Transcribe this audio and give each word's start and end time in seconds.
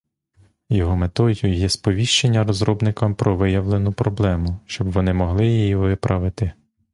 Його 0.69 0.95
метою 0.95 1.53
є 1.53 1.69
сповіщення 1.69 2.43
розробникам 2.43 3.15
про 3.15 3.35
виявлену 3.35 3.93
проблему, 3.93 4.59
щоб 4.65 4.91
вони 4.91 5.13
могли 5.13 5.47
її 5.47 5.75
виправити. 5.75 6.51